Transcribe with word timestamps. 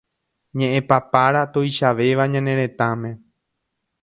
ñe'ẽpapára 0.57 1.41
tuichavéva 1.53 2.23
ñane 2.33 2.53
retãme 2.61 3.11